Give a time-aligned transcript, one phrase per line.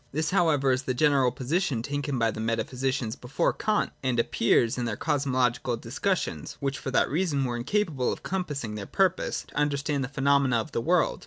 [0.11, 4.75] This however is the general position taken by the metaphy sicians before Kant, and appears
[4.75, 9.45] in their cosmological dis cussions, which for that reason were incapable of compassmg their purpose,
[9.49, 11.19] to understand the phenomena of the world.